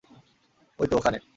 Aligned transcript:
ঐতো, 0.79 0.95
ওখানে। 0.97 1.17